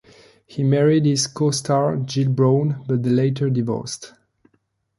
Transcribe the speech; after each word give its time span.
He 0.47 0.63
married 0.63 1.05
his 1.05 1.27
co-star, 1.27 1.97
Jill 1.97 2.29
Browne, 2.31 2.83
but 2.87 3.03
they 3.03 3.11
later 3.11 3.51
divorced. 3.51 4.15